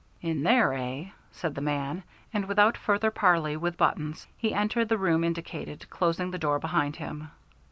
"In 0.23 0.41
there, 0.41 0.73
eh?" 0.73 1.05
said 1.31 1.53
the 1.53 1.61
man, 1.61 2.01
and 2.33 2.47
without 2.47 2.75
further 2.75 3.11
parley 3.11 3.55
with 3.55 3.77
Buttons, 3.77 4.25
he 4.35 4.51
entered 4.51 4.89
the 4.89 4.97
room 4.97 5.23
indicated, 5.23 5.87
closing 5.91 6.31
the 6.31 6.39
door 6.39 6.57
behind 6.57 6.95
him. 6.95 7.29